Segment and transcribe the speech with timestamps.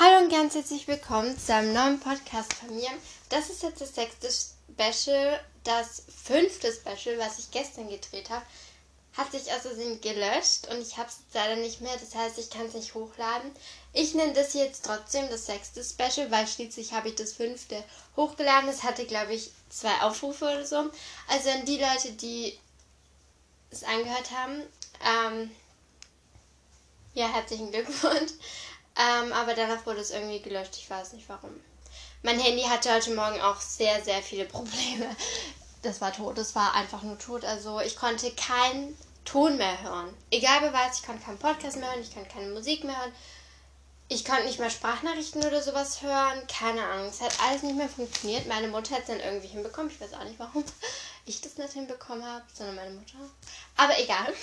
[0.00, 2.88] Hallo und ganz herzlich willkommen zu einem neuen Podcast von mir.
[3.30, 5.40] Das ist jetzt das sechste Special.
[5.64, 8.46] Das fünfte Special, was ich gestern gedreht habe,
[9.16, 11.96] hat sich also gelöscht und ich habe es leider nicht mehr.
[11.96, 13.50] Das heißt, ich kann es nicht hochladen.
[13.92, 17.82] Ich nenne das jetzt trotzdem das sechste Special, weil schließlich habe ich das fünfte
[18.14, 18.68] hochgeladen.
[18.68, 20.90] Es hatte, glaube ich, zwei Aufrufe oder so.
[21.26, 22.56] Also an die Leute, die
[23.72, 24.62] es angehört haben,
[25.04, 25.50] ähm,
[27.14, 28.30] ja, herzlichen Glückwunsch.
[28.98, 30.76] Ähm, aber danach wurde es irgendwie gelöscht.
[30.76, 31.50] Ich weiß nicht warum.
[32.22, 35.06] Mein Handy hatte heute Morgen auch sehr, sehr viele Probleme.
[35.82, 36.36] Das war tot.
[36.36, 37.44] Das war einfach nur tot.
[37.44, 40.12] Also ich konnte keinen Ton mehr hören.
[40.32, 43.12] Egal wer weiß, ich konnte keinen Podcast mehr hören, ich konnte keine Musik mehr hören.
[44.08, 46.44] Ich konnte nicht mehr Sprachnachrichten oder sowas hören.
[46.48, 47.06] Keine Ahnung.
[47.06, 48.48] Es hat alles nicht mehr funktioniert.
[48.48, 49.88] Meine Mutter hat es dann irgendwie hinbekommen.
[49.92, 50.64] Ich weiß auch nicht, warum
[51.26, 53.18] ich das nicht hinbekommen habe, sondern meine Mutter.
[53.76, 54.34] Aber egal.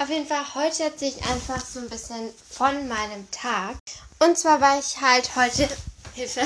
[0.00, 3.76] Auf jeden Fall, heute erzähle ich einfach so ein bisschen von meinem Tag.
[4.18, 5.68] Und zwar war ich halt heute,
[6.14, 6.40] Hilfe,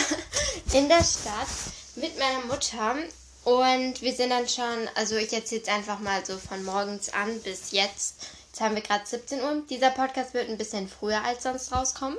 [0.72, 1.46] in der Stadt
[1.94, 2.96] mit meiner Mutter.
[3.44, 7.40] Und wir sind dann schon, also ich erzähle jetzt einfach mal so von morgens an
[7.42, 8.26] bis jetzt.
[8.48, 9.62] Jetzt haben wir gerade 17 Uhr.
[9.70, 12.18] Dieser Podcast wird ein bisschen früher als sonst rauskommen.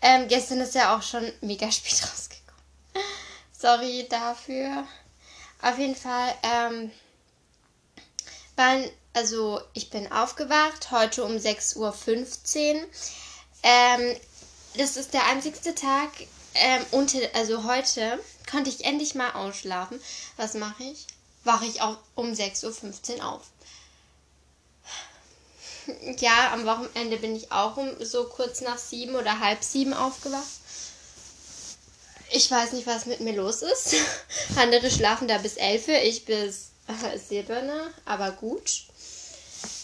[0.00, 3.04] Ähm, gestern ist ja auch schon mega spät rausgekommen.
[3.52, 4.84] Sorry dafür.
[5.60, 6.90] Auf jeden Fall ähm,
[8.56, 8.88] waren
[9.18, 11.76] also ich bin aufgewacht, heute um 6.15
[12.76, 12.88] Uhr.
[13.64, 14.16] Ähm,
[14.76, 16.10] das ist der einzigste Tag,
[16.54, 20.00] ähm, unter, also heute konnte ich endlich mal ausschlafen.
[20.36, 21.08] Was mache ich?
[21.42, 23.42] Wache ich auch um 6.15 Uhr auf.
[26.18, 30.44] Ja, am Wochenende bin ich auch um so kurz nach sieben oder halb sieben aufgewacht.
[32.30, 33.96] Ich weiß nicht, was mit mir los ist.
[34.56, 38.84] Andere schlafen da bis elf, ich bis äh, Silberne, aber gut.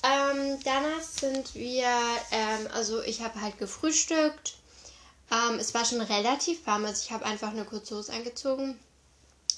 [0.04, 1.88] Ähm, danach sind wir,
[2.30, 4.54] ähm, also ich habe halt gefrühstückt.
[5.30, 8.78] Ähm, es war schon relativ warm, also ich habe einfach eine kurze Hose angezogen.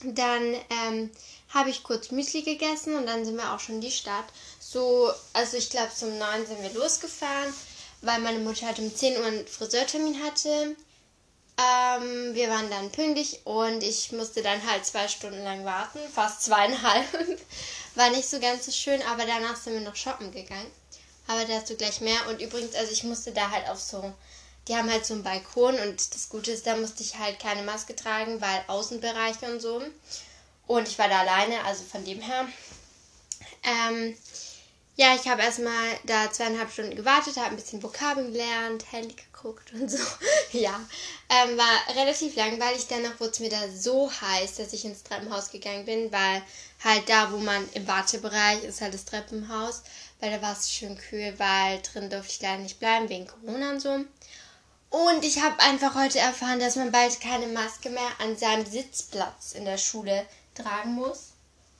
[0.04, 1.10] Dann ähm,
[1.48, 4.26] habe ich kurz Müsli gegessen und dann sind wir auch schon in die Stadt.
[4.60, 7.52] So, also ich glaube zum 9 sind wir losgefahren,
[8.02, 10.76] weil meine Mutter halt um 10 Uhr einen Friseurtermin hatte.
[11.58, 16.42] Ähm, wir waren dann pünktlich und ich musste dann halt zwei Stunden lang warten, fast
[16.42, 17.06] zweieinhalb.
[17.94, 20.70] War nicht so ganz so schön, aber danach sind wir noch shoppen gegangen.
[21.26, 22.28] Aber dazu gleich mehr.
[22.28, 24.12] Und übrigens, also ich musste da halt auf so,
[24.68, 27.62] die haben halt so einen Balkon und das Gute ist, da musste ich halt keine
[27.62, 29.82] Maske tragen, weil Außenbereiche und so.
[30.66, 32.46] Und ich war da alleine, also von dem her.
[33.62, 34.14] Ähm,
[34.96, 39.72] ja, ich habe erstmal da zweieinhalb Stunden gewartet, habe ein bisschen Vokabeln gelernt, Handy geguckt
[39.72, 39.98] und so.
[40.52, 40.80] ja,
[41.28, 42.86] ähm, war relativ langweilig.
[42.88, 46.42] Danach wurde es mir da so heiß, dass ich ins Treppenhaus gegangen bin, weil
[46.82, 49.82] halt da, wo man im Wartebereich ist, halt das Treppenhaus,
[50.20, 53.70] weil da war es schön kühl, weil drin durfte ich leider nicht bleiben, wegen Corona
[53.70, 54.04] und so.
[54.90, 59.52] Und ich habe einfach heute erfahren, dass man bald keine Maske mehr an seinem Sitzplatz
[59.52, 61.32] in der Schule tragen muss.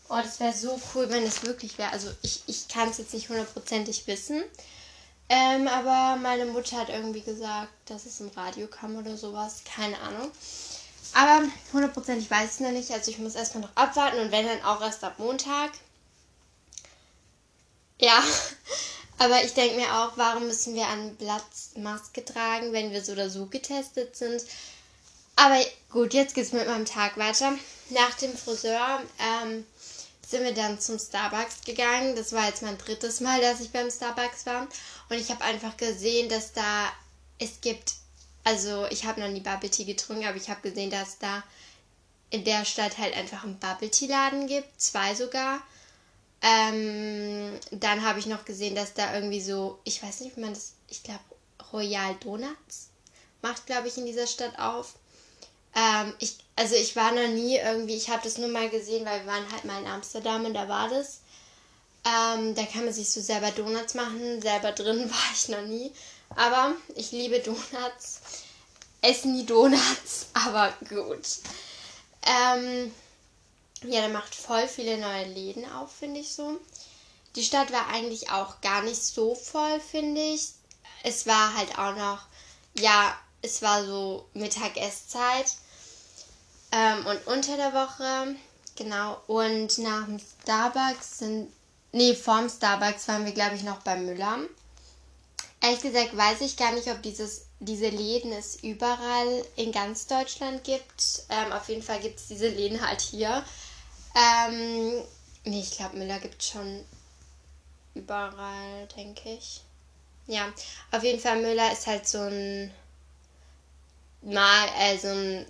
[0.08, 1.90] Oh, das wäre so cool, wenn es wirklich wäre.
[1.90, 4.44] Also ich, ich kann es jetzt nicht hundertprozentig wissen.
[5.28, 9.62] Ähm, aber meine Mutter hat irgendwie gesagt, dass es im Radio kam oder sowas.
[9.64, 10.30] Keine Ahnung.
[11.14, 12.90] Aber hundertprozentig weiß ich es noch nicht.
[12.90, 15.72] Also ich muss erstmal noch abwarten und wenn dann auch erst ab Montag.
[18.00, 18.22] Ja.
[19.18, 23.12] Aber ich denke mir auch, warum müssen wir an Platz Maske tragen, wenn wir so
[23.12, 24.44] oder so getestet sind?
[25.36, 25.58] Aber
[25.90, 27.54] gut, jetzt geht es mit meinem Tag weiter.
[27.90, 29.66] Nach dem Friseur ähm,
[30.26, 32.16] sind wir dann zum Starbucks gegangen.
[32.16, 34.62] Das war jetzt mein drittes Mal, dass ich beim Starbucks war.
[35.08, 36.88] Und ich habe einfach gesehen, dass da
[37.38, 37.94] es gibt,
[38.42, 41.44] also ich habe noch nie Bubble Tea getrunken, aber ich habe gesehen, dass da
[42.30, 45.60] in der Stadt halt einfach einen Bubble Tea Laden gibt, zwei sogar.
[46.42, 50.54] Ähm, dann habe ich noch gesehen, dass da irgendwie so, ich weiß nicht, wie man
[50.54, 51.20] das, ich glaube,
[51.72, 52.88] Royal Donuts
[53.42, 54.96] macht, glaube ich, in dieser Stadt auf.
[55.76, 59.20] Ähm, ich, also ich war noch nie irgendwie, ich habe das nur mal gesehen, weil
[59.20, 61.20] wir waren halt mal in Amsterdam und da war das.
[62.04, 64.40] Ähm, da kann man sich so selber Donuts machen.
[64.40, 65.92] Selber drin war ich noch nie.
[66.34, 68.20] Aber ich liebe Donuts.
[69.02, 71.26] Esse nie Donuts, aber gut.
[72.22, 72.92] Ähm,
[73.82, 76.58] ja, der macht voll viele neue Läden auf, finde ich so.
[77.36, 80.52] Die Stadt war eigentlich auch gar nicht so voll, finde ich.
[81.02, 82.20] Es war halt auch noch,
[82.78, 85.52] ja, es war so Mittagesszeit.
[86.76, 88.36] Ähm, und unter der Woche,
[88.76, 89.18] genau.
[89.28, 91.50] Und nach dem Starbucks sind,
[91.92, 94.40] nee, vorm Starbucks waren wir, glaube ich, noch bei Müller.
[95.62, 100.64] Ehrlich gesagt weiß ich gar nicht, ob dieses, diese Läden es überall in ganz Deutschland
[100.64, 101.22] gibt.
[101.30, 103.42] Ähm, auf jeden Fall gibt es diese Läden halt hier.
[104.14, 105.02] Ähm,
[105.44, 106.84] nee, ich glaube, Müller gibt es schon
[107.94, 109.62] überall, denke ich.
[110.26, 110.52] Ja,
[110.90, 112.70] auf jeden Fall Müller ist halt so ein
[114.20, 115.46] mal äh, so ein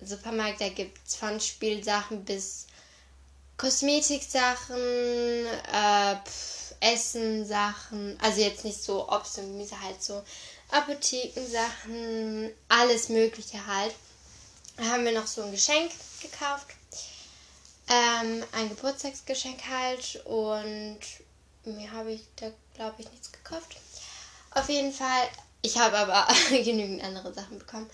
[0.00, 2.66] Supermarkt, da gibt es von Spielsachen bis
[3.56, 4.76] Kosmetiksachen,
[5.72, 6.16] äh,
[6.80, 10.22] Essensachen, also jetzt nicht so Obst und Gemüse, halt so
[10.70, 13.94] Apothekensachen, alles Mögliche halt.
[14.76, 16.66] Da haben wir noch so ein Geschenk gekauft.
[17.88, 20.98] Ähm, ein Geburtstagsgeschenk halt und
[21.64, 23.76] mir habe ich da glaube ich nichts gekauft.
[24.50, 25.28] Auf jeden Fall,
[25.62, 27.88] ich habe aber genügend andere Sachen bekommen.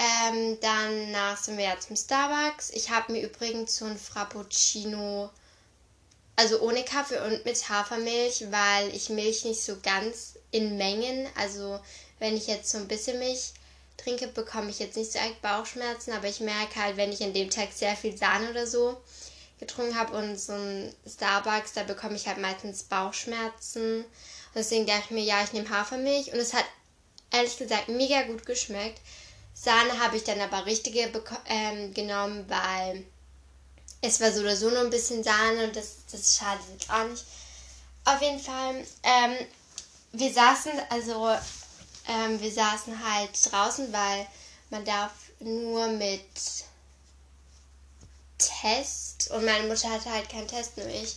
[0.00, 2.70] Ähm, danach sind wir ja zum Starbucks.
[2.70, 5.28] Ich habe mir übrigens so ein Frappuccino,
[6.36, 11.78] also ohne Kaffee und mit Hafermilch, weil ich Milch nicht so ganz in Mengen, also
[12.18, 13.52] wenn ich jetzt so ein bisschen Milch
[13.98, 17.34] trinke, bekomme ich jetzt nicht so arg Bauchschmerzen, aber ich merke halt, wenn ich an
[17.34, 18.96] dem Tag sehr viel Sahne oder so
[19.58, 23.98] getrunken habe und so ein Starbucks, da bekomme ich halt meistens Bauchschmerzen.
[23.98, 24.06] Und
[24.54, 26.64] deswegen dachte ich mir, ja, ich nehme Hafermilch und es hat
[27.30, 28.98] ehrlich gesagt mega gut geschmeckt.
[29.62, 31.10] Sahne habe ich dann aber richtige
[31.46, 33.04] ähm, genommen, weil
[34.00, 37.04] es war so oder so nur ein bisschen Sahne und das, das schadet jetzt auch
[37.06, 37.24] nicht.
[38.06, 39.36] Auf jeden Fall, ähm,
[40.12, 41.28] wir saßen, also
[42.08, 44.26] ähm, wir saßen halt draußen, weil
[44.70, 46.24] man darf nur mit
[48.38, 51.16] Test und meine Mutter hatte halt keinen Test, nur ich.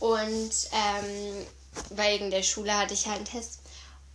[0.00, 1.46] Und ähm,
[1.90, 3.60] wegen der Schule hatte ich halt einen Test.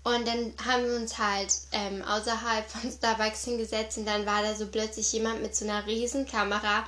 [0.04, 4.54] Und dann haben wir uns halt ähm, außerhalb von Starbucks hingesetzt und dann war da
[4.54, 6.86] so plötzlich jemand mit so einer Riesenkamera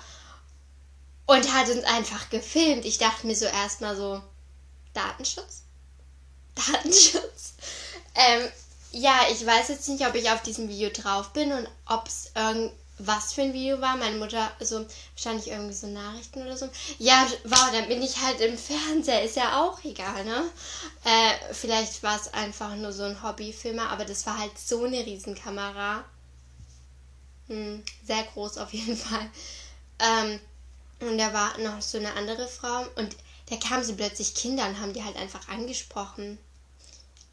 [1.25, 2.83] und hat uns einfach gefilmt.
[2.83, 4.21] Ich dachte mir so erstmal so,
[4.93, 5.63] Datenschutz?
[6.55, 7.53] Datenschutz?
[8.15, 8.49] ähm,
[8.91, 12.31] ja, ich weiß jetzt nicht, ob ich auf diesem Video drauf bin und ob es
[12.35, 13.97] irgend was für ein Video war.
[13.97, 16.69] Meine Mutter, also wahrscheinlich irgendwie so Nachrichten oder so.
[16.97, 20.43] Ja, wow, dann bin ich halt im Fernseher, ist ja auch egal, ne?
[21.03, 25.05] Äh, vielleicht war es einfach nur so ein Hobbyfilmer, aber das war halt so eine
[25.05, 26.05] Riesenkamera.
[27.47, 29.29] Hm, sehr groß auf jeden Fall.
[29.99, 30.39] Ähm,
[31.01, 33.15] und da war noch so eine andere Frau und
[33.49, 36.39] da kamen sie plötzlich Kinder und haben die halt einfach angesprochen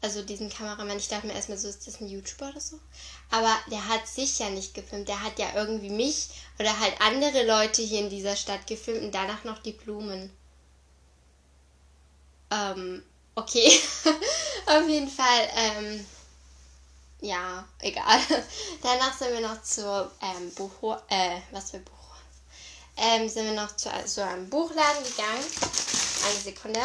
[0.03, 2.77] also diesen Kameramann, ich dachte mir erstmal so, ist das ein YouTuber oder so?
[3.31, 6.27] Aber der hat sich ja nicht gefilmt, der hat ja irgendwie mich
[6.59, 10.29] oder halt andere Leute hier in dieser Stadt gefilmt und danach noch die Blumen.
[12.51, 13.01] Ähm,
[13.35, 13.79] okay.
[14.65, 16.05] Auf jeden Fall, ähm,
[17.21, 18.19] ja, egal.
[18.83, 21.93] Danach sind wir noch zur ähm, Buch, äh, was für Buch?
[22.97, 25.45] Ähm, sind wir noch zu so einem Buchladen gegangen.
[26.25, 26.81] Eine Sekunde.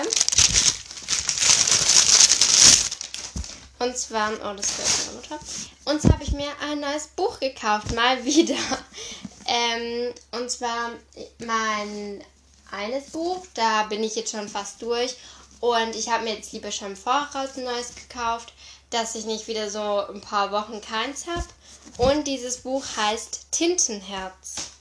[3.79, 5.39] Und zwar, oh, das gehört meiner Mutter.
[5.85, 8.57] Und zwar habe ich mir ein neues Buch gekauft, mal wieder.
[9.47, 10.91] Ähm, und zwar
[11.39, 12.23] mein
[12.71, 15.17] eines Buch, da bin ich jetzt schon fast durch.
[15.61, 18.53] Und ich habe mir jetzt lieber schon im Voraus ein neues gekauft,
[18.91, 21.47] dass ich nicht wieder so ein paar Wochen keins habe.
[21.97, 24.73] Und dieses Buch heißt Tintenherz.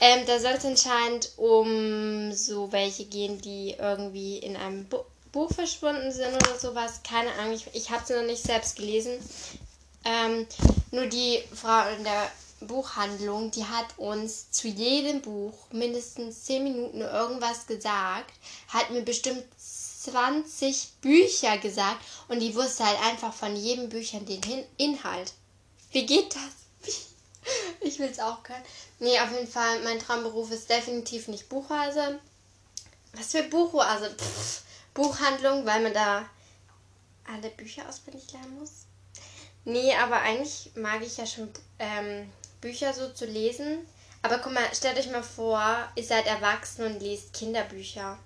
[0.00, 5.52] Ähm, da soll es anscheinend um so welche gehen, die irgendwie in einem Buch Buch
[5.52, 7.00] verschwunden sind oder sowas.
[7.02, 9.18] Keine Ahnung, ich, ich habe es noch nicht selbst gelesen.
[10.04, 10.46] Ähm,
[10.90, 12.30] nur die Frau in der
[12.60, 18.32] Buchhandlung, die hat uns zu jedem Buch mindestens 10 Minuten irgendwas gesagt,
[18.68, 24.42] hat mir bestimmt 20 Bücher gesagt und die wusste halt einfach von jedem Büchern den
[24.42, 25.32] Hin Inhalt.
[25.92, 26.94] Wie geht das?
[27.80, 28.64] Ich will es auch können.
[28.98, 32.18] Nee, auf jeden Fall, mein Traumberuf ist definitiv nicht Buchhase.
[33.12, 34.10] Was für Buchhase?
[34.10, 34.62] Pff,
[34.96, 36.24] Buchhandlung, weil man da
[37.24, 38.86] alle Bücher auswendig lernen muss.
[39.64, 43.86] Nee, aber eigentlich mag ich ja schon ähm, Bücher so zu lesen.
[44.22, 48.18] Aber guck mal, stellt euch mal vor, ihr seid erwachsen und liest Kinderbücher.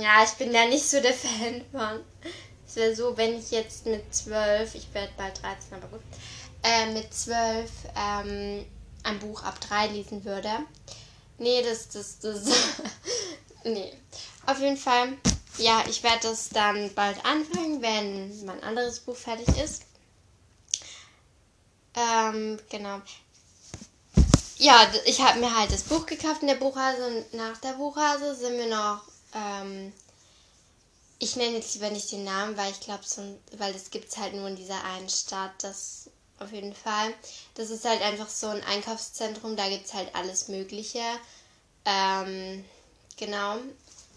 [0.00, 2.04] Ja, ich bin da nicht so der Fan von.
[2.66, 6.02] Es wäre so, wenn ich jetzt mit zwölf, ich werde bald 13, aber gut,
[6.62, 8.64] äh, mit zwölf ähm,
[9.02, 10.50] ein Buch ab drei lesen würde.
[11.38, 12.44] Nee, das, das, das,
[13.64, 13.92] nee.
[14.46, 15.16] Auf jeden Fall,
[15.58, 19.82] ja, ich werde das dann bald anfangen, wenn mein anderes Buch fertig ist.
[21.94, 23.00] Ähm, genau.
[24.58, 28.34] Ja, ich habe mir halt das Buch gekauft in der Buchhase und nach der Buchhase
[28.34, 29.02] sind wir noch,
[29.34, 29.92] ähm,
[31.18, 33.04] ich nenne jetzt lieber nicht den Namen, weil ich glaube,
[33.58, 37.14] weil das gibt es halt nur in dieser einen Stadt, das auf jeden Fall.
[37.54, 41.02] Das ist halt einfach so ein Einkaufszentrum, da gibt es halt alles Mögliche.
[41.84, 42.64] Ähm,
[43.16, 43.56] genau.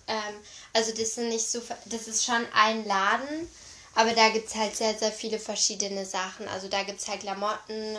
[0.07, 0.35] Ähm,
[0.73, 3.49] also das sind nicht so, das ist schon ein Laden,
[3.95, 6.47] aber da gibt es halt sehr, sehr viele verschiedene Sachen.
[6.47, 7.97] Also da gibt es halt Klamotten,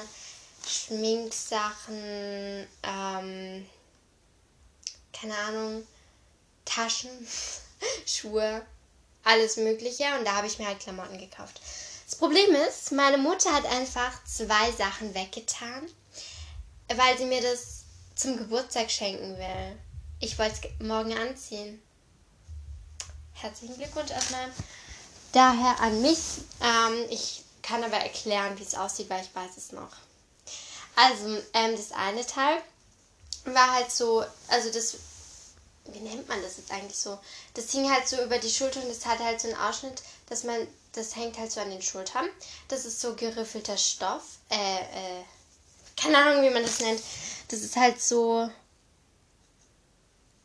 [0.67, 3.67] Schminksachen, ähm,
[5.13, 5.87] keine Ahnung,
[6.65, 7.11] Taschen,
[8.07, 8.65] Schuhe,
[9.25, 10.05] alles Mögliche.
[10.19, 11.61] Und da habe ich mir halt Klamotten gekauft.
[12.07, 15.87] Das Problem ist, meine Mutter hat einfach zwei Sachen weggetan,
[16.95, 17.85] weil sie mir das
[18.15, 19.79] zum Geburtstag schenken will.
[20.21, 21.83] Ich wollte es morgen anziehen.
[23.47, 24.49] Herzlichen Glückwunsch erstmal.
[25.31, 26.19] Daher an mich.
[26.61, 29.93] Ähm, ich kann aber erklären, wie es aussieht, weil ich weiß es noch.
[30.97, 32.61] Also, ähm, das eine Teil
[33.45, 34.97] war halt so, also das,
[35.85, 37.21] wie nennt man das jetzt eigentlich so?
[37.55, 40.43] Das hing halt so über die Schulter und das hat halt so einen Ausschnitt, dass
[40.43, 42.29] man, das hängt halt so an den Schultern.
[42.67, 44.25] Das ist so geriffelter Stoff.
[44.51, 45.25] Äh, äh,
[45.97, 47.01] keine Ahnung, wie man das nennt.
[47.47, 48.51] Das ist halt so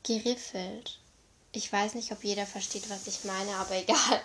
[0.04, 1.01] geriffelt.
[1.52, 4.22] Ich weiß nicht, ob jeder versteht, was ich meine, aber egal.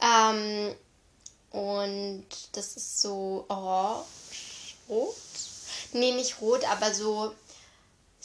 [0.00, 0.74] Ähm,
[1.50, 4.04] und das ist so orange,
[4.88, 5.14] rot.
[5.92, 7.34] Nee, nicht rot, aber so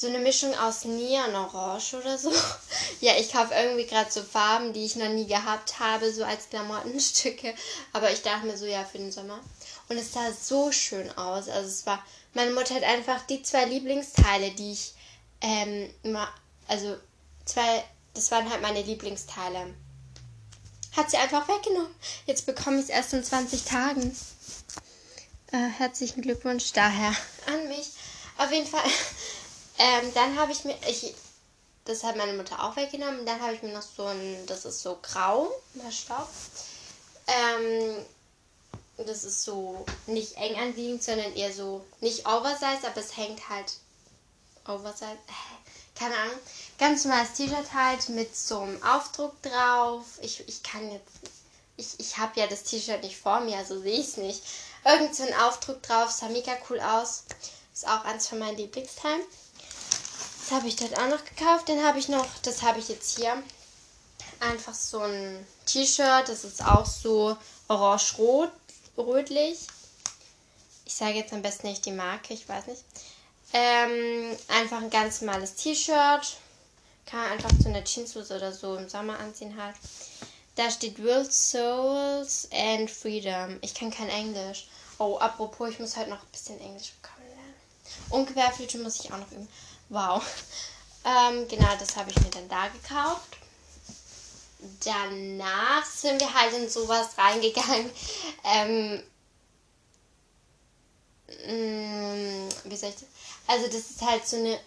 [0.01, 2.33] so eine Mischung aus Neon-Orange oder so.
[3.01, 6.49] ja, ich kaufe irgendwie gerade so Farben, die ich noch nie gehabt habe, so als
[6.49, 7.53] Klamottenstücke.
[7.93, 9.39] Aber ich dachte mir so, ja, für den Sommer.
[9.89, 11.47] Und es sah so schön aus.
[11.47, 12.03] Also es war,
[12.33, 14.93] meine Mutter hat einfach die zwei Lieblingsteile, die ich,
[15.41, 16.27] ähm, immer,
[16.67, 16.97] also
[17.45, 19.73] zwei, das waren halt meine Lieblingsteile.
[20.95, 21.95] Hat sie einfach weggenommen.
[22.25, 24.15] Jetzt bekomme ich es erst in 20 Tagen.
[25.51, 27.15] Äh, herzlichen Glückwunsch daher
[27.47, 27.91] an mich.
[28.37, 28.83] Auf jeden Fall.
[29.77, 31.15] Ähm, dann habe ich mir, ich,
[31.85, 33.25] das hat meine Mutter auch weggenommen.
[33.25, 36.29] Dann habe ich mir noch so ein, das ist so grau, mal Stoff.
[37.25, 38.05] Ähm,
[38.97, 43.73] das ist so nicht eng anliegend, sondern eher so, nicht oversized, aber es hängt halt
[44.67, 45.17] oversized.
[45.27, 45.60] Äh,
[46.01, 46.39] keine Ahnung.
[46.79, 50.05] Ganz normales T-Shirt halt mit so einem Aufdruck drauf.
[50.21, 51.11] Ich, ich kann jetzt,
[51.77, 54.41] ich, ich habe ja das T-Shirt nicht vor mir, also sehe ich es nicht.
[54.83, 57.25] Irgend so ein Aufdruck drauf, sah mega cool aus.
[57.71, 59.21] Ist auch eins von meinen Lieblingsteilen.
[60.39, 61.67] Das habe ich dort auch noch gekauft.
[61.67, 63.41] Den habe ich noch, das habe ich jetzt hier.
[64.39, 68.51] Einfach so ein T-Shirt, das ist auch so orange-rot,
[68.97, 69.59] rötlich.
[70.85, 72.83] Ich sage jetzt am besten nicht die Marke, ich weiß nicht.
[73.53, 76.37] Ähm, einfach ein ganz normales T-Shirt.
[77.05, 79.75] Kann man einfach zu einer Jeanshose oder so im Sommer anziehen halt.
[80.55, 83.57] Da steht World Souls and Freedom.
[83.61, 84.67] Ich kann kein Englisch.
[84.97, 87.55] Oh, apropos, ich muss heute noch ein bisschen Englisch bekommen lernen.
[88.09, 89.47] Und Querflöte muss ich auch noch üben.
[89.89, 90.23] Wow.
[91.03, 93.37] Ähm, genau, das habe ich mir dann da gekauft.
[94.85, 97.89] Danach sind wir halt in sowas reingegangen.
[98.43, 99.03] Ähm,
[101.47, 103.05] mh, mm, wie soll ich das?
[103.47, 104.57] Also das ist halt so ein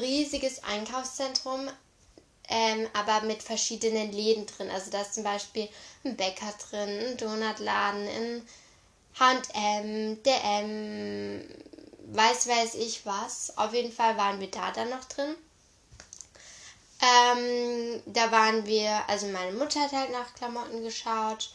[0.00, 1.68] riesiges Einkaufszentrum,
[2.48, 4.70] ähm, aber mit verschiedenen Läden drin.
[4.70, 5.68] Also da ist zum Beispiel
[6.04, 8.48] ein Bäcker drin, ein Donutladen, ein
[9.18, 11.44] H&M, DM,
[12.12, 13.56] weiß weiß ich was.
[13.56, 15.34] Auf jeden Fall waren wir da dann noch drin.
[17.02, 21.50] Ähm, da waren wir, also meine Mutter hat halt nach Klamotten geschaut.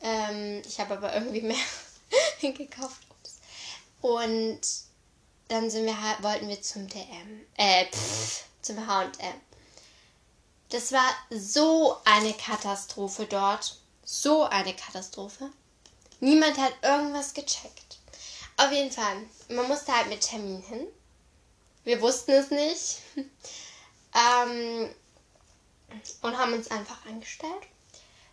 [0.00, 1.56] Ähm, ich habe aber irgendwie mehr
[2.40, 3.00] gekauft.
[4.00, 4.60] Und
[5.48, 9.40] dann sind wir halt, wollten wir zum DM, äh, pff, zum H&M.
[10.70, 13.78] Das war so eine Katastrophe dort.
[14.04, 15.50] So eine Katastrophe.
[16.20, 17.98] Niemand hat irgendwas gecheckt.
[18.56, 19.16] Auf jeden Fall,
[19.48, 20.86] man musste halt mit Termin hin.
[21.84, 22.98] Wir wussten es nicht.
[24.14, 24.90] ähm,
[26.22, 27.52] und haben uns einfach angestellt.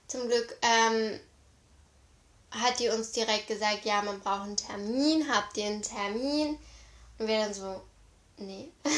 [0.08, 1.20] Zum Glück ähm,
[2.52, 5.32] hat die uns direkt gesagt, ja, man braucht einen Termin.
[5.32, 6.58] Habt ihr einen Termin?
[7.18, 7.82] Und wir dann so,
[8.38, 8.70] nee.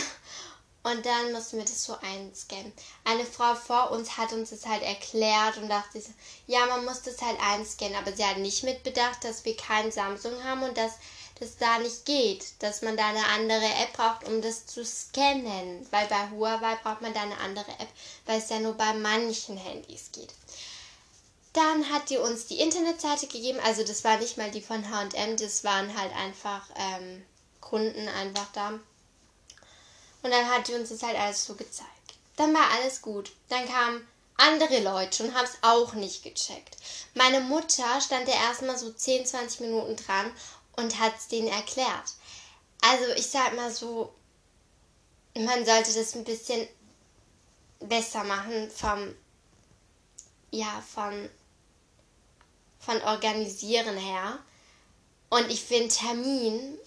[0.86, 2.72] Und dann mussten wir das so einscannen.
[3.06, 6.00] Eine Frau vor uns hat uns das halt erklärt und dachte
[6.46, 7.96] ja, man muss das halt einscannen.
[7.96, 10.92] Aber sie hat nicht mitbedacht, dass wir kein Samsung haben und dass
[11.40, 12.46] das da nicht geht.
[12.60, 15.88] Dass man da eine andere App braucht, um das zu scannen.
[15.90, 17.90] Weil bei Huawei braucht man da eine andere App,
[18.28, 20.36] weil es ja nur bei manchen Handys geht.
[21.54, 23.60] Dann hat die uns die Internetseite gegeben.
[23.64, 27.26] Also das war nicht mal die von H&M, das waren halt einfach ähm,
[27.66, 28.80] Kunden einfach da
[30.26, 32.16] und dann hat die uns das halt alles so gezeigt.
[32.36, 33.32] Dann war alles gut.
[33.48, 34.08] Dann kamen
[34.38, 36.78] andere Leute und haben es auch nicht gecheckt.
[37.14, 40.32] Meine Mutter stand ja erstmal so 10, 20 Minuten dran
[40.78, 42.14] und hat es denen erklärt.
[42.82, 44.16] Also ich sag mal so,
[45.36, 46.68] man sollte das ein bisschen
[47.82, 49.14] besser machen vom,
[50.50, 51.30] ja, von,
[52.80, 54.40] von Organisieren her.
[55.30, 56.80] Und ich finde Termin,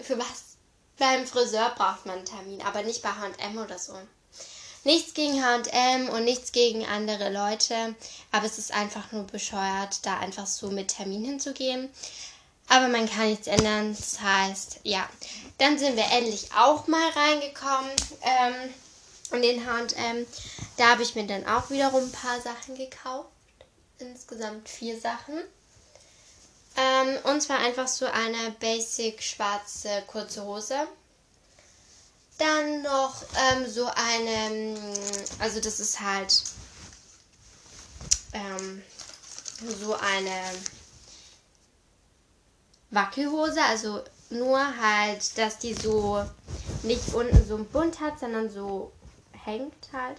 [0.00, 0.56] für was
[0.98, 3.94] beim Friseur braucht man einen Termin, aber nicht bei HM oder so.
[4.84, 7.94] Nichts gegen HM und nichts gegen andere Leute,
[8.30, 11.88] aber es ist einfach nur bescheuert, da einfach so mit Termin hinzugehen.
[12.68, 13.94] Aber man kann nichts ändern.
[13.94, 15.08] Das heißt, ja.
[15.58, 17.90] Dann sind wir endlich auch mal reingekommen
[18.22, 18.74] ähm,
[19.32, 20.26] in den HM.
[20.76, 23.28] Da habe ich mir dann auch wiederum ein paar Sachen gekauft.
[23.98, 25.42] Insgesamt vier Sachen.
[26.76, 30.88] Ähm, und zwar einfach so eine basic schwarze kurze Hose.
[32.38, 34.76] Dann noch ähm, so eine,
[35.38, 36.42] also das ist halt
[38.32, 38.82] ähm,
[39.80, 40.40] so eine
[42.90, 46.26] Wackelhose, also nur halt, dass die so
[46.82, 48.92] nicht unten so ein Bund hat, sondern so
[49.44, 50.18] hängt halt.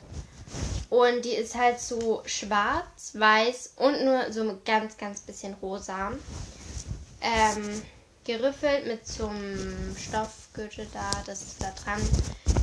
[0.89, 6.12] Und die ist halt so schwarz, weiß und nur so ein ganz, ganz bisschen rosa.
[7.22, 7.82] Ähm,
[8.24, 12.01] geriffelt mit so einem Stoffgürtel da, das ist da dran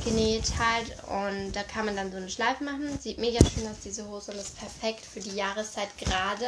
[0.04, 0.96] genäht halt.
[1.08, 2.98] Und da kann man dann so eine Schleife machen.
[3.00, 4.32] Sieht mega schön aus, diese Hose.
[4.32, 6.46] Und ist perfekt für die Jahreszeit gerade.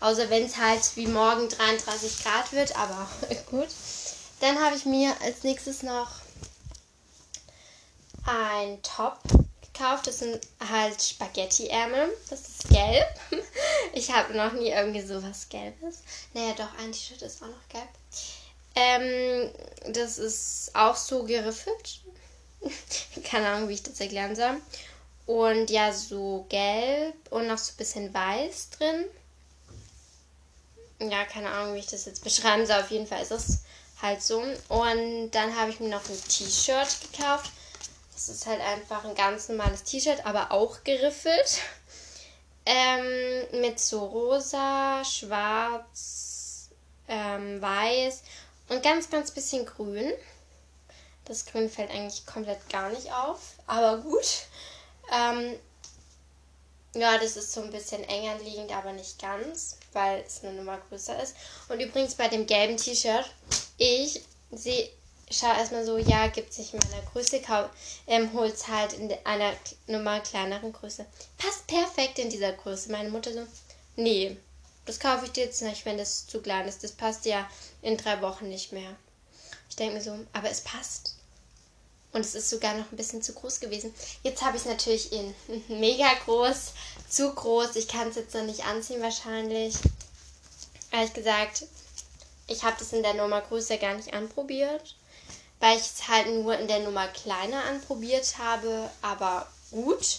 [0.00, 3.08] Außer wenn es halt wie morgen 33 Grad wird, aber
[3.50, 3.68] gut.
[4.40, 6.08] Dann habe ich mir als nächstes noch
[8.24, 9.18] ein Top
[9.80, 10.06] gekauft.
[10.06, 12.10] Das sind halt Spaghetti-Ärmel.
[12.28, 13.08] Das ist gelb.
[13.92, 16.02] Ich habe noch nie irgendwie sowas Gelbes.
[16.32, 17.88] Naja, doch, ein T-Shirt ist auch noch gelb.
[18.76, 19.50] Ähm,
[19.92, 22.00] das ist auch so geriffelt.
[23.24, 24.60] Keine Ahnung, wie ich das erklären soll.
[25.26, 29.04] Und ja, so gelb und noch so ein bisschen weiß drin.
[31.00, 32.80] Ja, keine Ahnung, wie ich das jetzt beschreiben soll.
[32.80, 33.60] Auf jeden Fall ist es
[34.02, 34.40] halt so.
[34.68, 37.50] Und dann habe ich mir noch ein T-Shirt gekauft.
[38.20, 41.62] Das ist halt einfach ein ganz normales T-Shirt, aber auch geriffelt.
[42.66, 46.68] Ähm, mit so rosa, schwarz,
[47.08, 48.22] ähm, weiß
[48.68, 50.12] und ganz, ganz bisschen grün.
[51.24, 54.46] Das Grün fällt eigentlich komplett gar nicht auf, aber gut.
[55.10, 55.58] Ähm,
[56.94, 60.76] ja, das ist so ein bisschen enger liegend, aber nicht ganz, weil es eine Nummer
[60.90, 61.34] größer ist.
[61.70, 63.30] Und übrigens bei dem gelben T-Shirt,
[63.78, 64.90] ich sehe
[65.30, 67.40] schau erstmal so, ja, gibt es nicht in meiner Größe,
[68.06, 69.52] ähm, hol es halt in einer
[69.86, 71.06] normal kleineren Größe.
[71.38, 72.90] Passt perfekt in dieser Größe.
[72.90, 73.46] Meine Mutter so,
[73.96, 74.36] nee,
[74.86, 76.82] das kaufe ich dir jetzt nicht, wenn das zu klein ist.
[76.82, 77.48] Das passt ja
[77.80, 78.96] in drei Wochen nicht mehr.
[79.68, 81.16] Ich denke mir so, aber es passt.
[82.12, 83.94] Und es ist sogar noch ein bisschen zu groß gewesen.
[84.24, 85.32] Jetzt habe ich es natürlich in
[85.68, 86.72] mega groß,
[87.08, 87.76] zu groß.
[87.76, 89.76] Ich kann es jetzt noch nicht anziehen wahrscheinlich.
[90.90, 91.66] Ehrlich gesagt,
[92.48, 94.96] ich habe das in der Nummer Größe gar nicht anprobiert
[95.60, 100.18] weil ich es halt nur in der Nummer kleiner anprobiert habe, aber gut.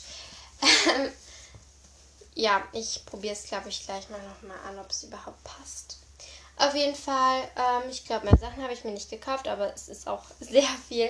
[2.36, 5.98] ja, ich probiere es, glaube ich, gleich mal nochmal an, ob es überhaupt passt.
[6.58, 9.88] Auf jeden Fall, ähm, ich glaube, meine Sachen habe ich mir nicht gekauft, aber es
[9.88, 11.10] ist auch sehr viel,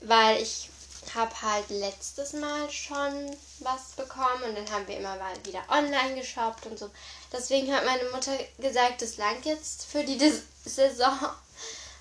[0.00, 0.70] weil ich
[1.14, 6.14] habe halt letztes Mal schon was bekommen und dann haben wir immer mal wieder online
[6.14, 6.90] geshoppt und so.
[7.32, 10.18] Deswegen hat meine Mutter gesagt, das langt jetzt für die
[10.64, 11.18] Saison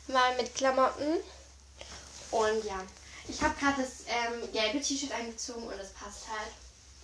[0.07, 1.17] mal mit Klamotten.
[2.31, 2.83] Und ja,
[3.27, 6.51] ich habe gerade das ähm, gelbe T-Shirt angezogen und es passt halt.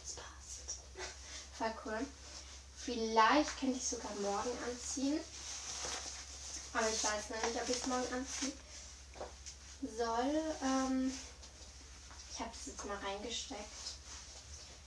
[0.04, 0.78] Es passt.
[1.58, 2.06] Voll cool.
[2.78, 5.20] Vielleicht könnte ich sogar morgen anziehen.
[6.74, 8.54] Aber ich weiß noch nicht, ob ich es morgen anziehen
[9.98, 10.42] soll.
[10.64, 11.12] Ähm,
[12.32, 13.62] ich habe es jetzt mal reingesteckt.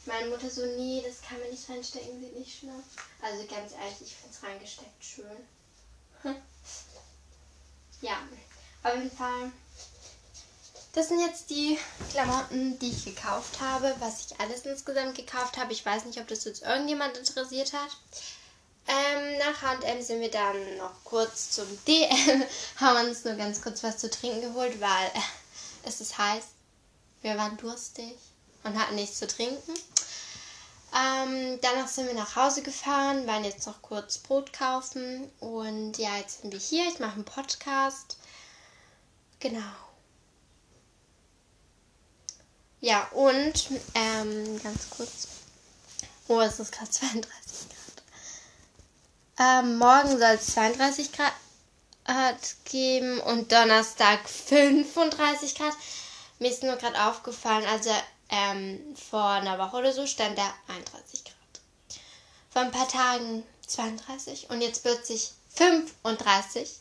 [0.04, 2.84] Meine Mutter so, nee, das kann man nicht reinstecken, sieht nicht schön aus.
[3.20, 5.46] Also ganz ehrlich, ich finde es reingesteckt schön.
[8.00, 8.22] ja,
[8.82, 9.52] auf jeden Fall
[10.98, 11.78] das sind jetzt die
[12.10, 15.72] Klamotten, die ich gekauft habe, was ich alles insgesamt gekauft habe.
[15.72, 17.90] Ich weiß nicht, ob das jetzt irgendjemand interessiert hat.
[18.88, 22.42] Ähm, nach H&M sind wir dann noch kurz zum DM,
[22.80, 25.20] haben uns nur ganz kurz was zu trinken geholt, weil äh,
[25.84, 26.42] es ist heiß.
[27.22, 28.16] Wir waren durstig
[28.64, 29.74] und hatten nichts zu trinken.
[30.92, 36.16] Ähm, danach sind wir nach Hause gefahren, waren jetzt noch kurz Brot kaufen und ja,
[36.16, 36.88] jetzt sind wir hier.
[36.88, 38.16] Ich mache einen Podcast.
[39.38, 39.87] Genau.
[42.80, 45.28] Ja, und ähm, ganz kurz.
[46.28, 47.26] Oh, es ist gerade 32
[47.68, 49.64] Grad.
[49.64, 51.32] Ähm, morgen soll es 32 Grad
[52.64, 55.74] geben und Donnerstag 35 Grad.
[56.38, 57.90] Mir ist nur gerade aufgefallen, also
[58.30, 61.34] ähm, vor einer Woche oder so stand da 31 Grad.
[62.50, 66.78] Vor ein paar Tagen 32 und jetzt wird sich 35.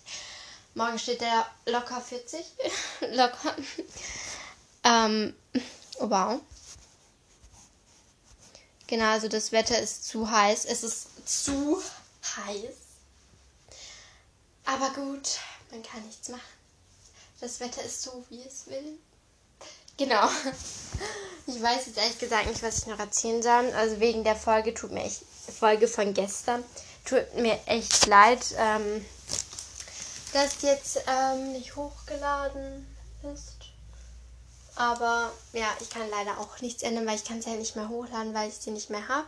[0.76, 2.46] Morgen steht da locker 40.
[3.12, 3.56] locker.
[4.84, 5.36] ähm,
[6.00, 6.42] Oh, wow.
[8.88, 10.66] Genau, also das Wetter ist zu heiß.
[10.66, 11.82] Es ist zu
[12.24, 12.76] heiß.
[14.66, 15.40] Aber gut,
[15.72, 16.42] man kann nichts machen.
[17.40, 18.98] Das Wetter ist so, wie es will.
[19.98, 20.30] Genau.
[21.48, 23.72] Ich weiß jetzt ehrlich gesagt nicht, was ich noch erzählen soll.
[23.74, 25.24] Also wegen der Folge tut mir echt,
[25.58, 26.64] Folge von gestern,
[27.06, 29.06] tut mir echt leid, ähm,
[30.34, 32.86] dass jetzt ähm, nicht hochgeladen
[33.34, 33.57] ist.
[34.78, 37.90] Aber ja, ich kann leider auch nichts ändern, weil ich kann es ja nicht mehr
[37.90, 39.28] hochladen, weil ich sie nicht mehr habe.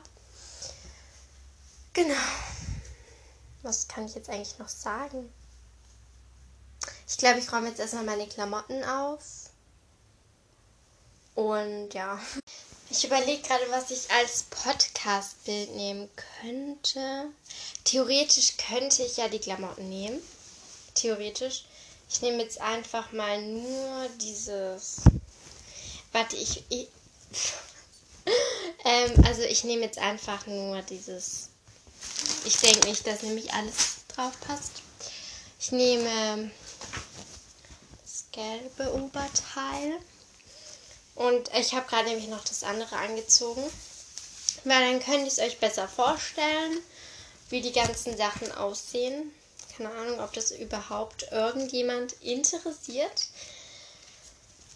[1.93, 2.13] Genau.
[3.63, 5.33] was kann ich jetzt eigentlich noch sagen?
[7.07, 9.49] Ich glaube, ich räume jetzt erstmal meine Klamotten auf.
[11.33, 12.19] Und ja.
[12.91, 16.09] Ich überlege gerade, was ich als Podcast-Bild nehmen
[16.41, 17.25] könnte.
[17.83, 20.21] Theoretisch könnte ich ja die Klamotten nehmen.
[20.93, 21.65] Theoretisch.
[22.09, 25.01] Ich nehme jetzt einfach mal nur dieses.
[26.11, 26.63] Warte, ich.
[26.69, 26.87] ich
[28.85, 31.49] ähm, also ich nehme jetzt einfach nur dieses.
[32.45, 34.81] Ich denke nicht, dass nämlich alles drauf passt.
[35.59, 36.51] Ich nehme
[38.01, 39.99] das gelbe Oberteil.
[41.15, 43.63] Und ich habe gerade nämlich noch das andere angezogen.
[44.63, 46.79] Weil dann könnt ihr es euch besser vorstellen,
[47.49, 49.33] wie die ganzen Sachen aussehen.
[49.75, 53.27] Keine Ahnung, ob das überhaupt irgendjemand interessiert.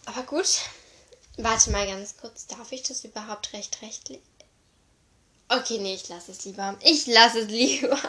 [0.06, 0.60] Aber gut.
[1.38, 2.48] Warte mal ganz kurz.
[2.48, 4.22] Darf ich das überhaupt recht rechtlich?
[5.50, 6.78] Okay, nee, ich lasse es lieber.
[6.82, 8.00] Ich lasse es lieber.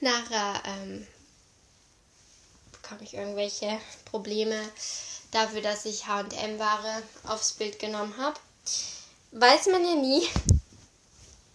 [0.00, 1.06] Nachher ähm,
[2.70, 4.60] bekomme ich irgendwelche Probleme
[5.30, 8.38] dafür, dass ich HM-Ware aufs Bild genommen habe.
[9.32, 10.26] Weiß man ja nie.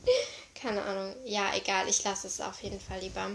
[0.56, 1.16] Keine Ahnung.
[1.26, 1.88] Ja, egal.
[1.88, 3.32] Ich lasse es auf jeden Fall lieber.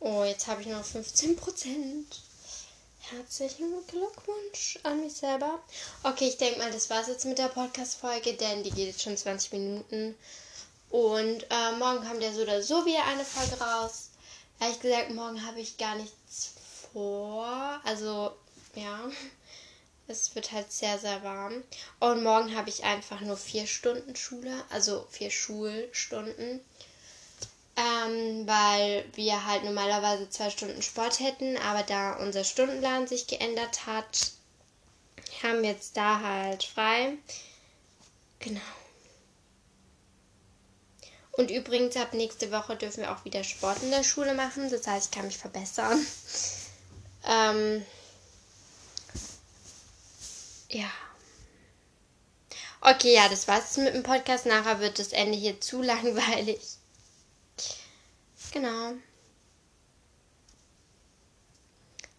[0.00, 2.04] Oh, jetzt habe ich noch 15%.
[3.10, 5.60] Herzlichen Glückwunsch an mich selber.
[6.02, 9.02] Okay, ich denke mal, das war es jetzt mit der Podcast-Folge, denn die geht jetzt
[9.02, 10.16] schon 20 Minuten.
[10.90, 14.10] Und äh, morgen kommt ja so oder so wieder eine Folge raus.
[14.58, 16.54] Ehrlich gesagt, morgen habe ich gar nichts
[16.92, 17.80] vor.
[17.84, 18.32] Also
[18.74, 19.08] ja,
[20.08, 21.62] es wird halt sehr, sehr warm.
[22.00, 26.60] Und morgen habe ich einfach nur vier Stunden Schule, also vier Schulstunden.
[27.76, 33.86] Ähm, weil wir halt normalerweise zwei Stunden Sport hätten, aber da unser Stundenplan sich geändert
[33.86, 34.32] hat,
[35.42, 37.18] haben wir jetzt da halt frei.
[38.38, 38.60] Genau.
[41.32, 44.70] Und übrigens, ab nächste Woche dürfen wir auch wieder Sport in der Schule machen.
[44.70, 46.04] Das heißt, ich kann mich verbessern.
[47.28, 47.84] Ähm,
[50.68, 50.88] ja.
[52.80, 54.46] Okay, ja, das war's mit dem Podcast.
[54.46, 56.60] Nachher wird das Ende hier zu langweilig.
[58.56, 58.94] Genau.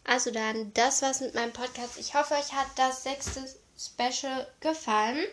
[0.03, 1.97] Also dann, das war's mit meinem Podcast.
[1.97, 3.43] Ich hoffe, euch hat das sechste
[3.75, 5.25] Special gefallen.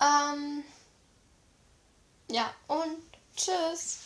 [0.00, 0.64] Ähm,
[2.30, 3.02] ja, und
[3.36, 3.98] tschüss.